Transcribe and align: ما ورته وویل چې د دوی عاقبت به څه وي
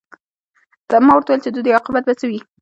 ما 1.05 1.13
ورته 1.15 1.29
وویل 1.29 1.43
چې 1.45 1.49
د 1.51 1.57
دوی 1.63 1.75
عاقبت 1.77 2.03
به 2.07 2.13
څه 2.19 2.25
وي 2.29 2.39